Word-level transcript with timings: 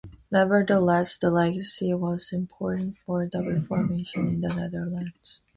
Nevertheless, 0.31 1.15
the 1.15 1.29
legacy 1.29 1.93
was 1.93 2.31
important 2.33 2.97
for 3.05 3.27
the 3.27 3.47
reformation 3.47 4.27
in 4.27 4.41
the 4.41 4.47
Netherlands. 4.47 5.41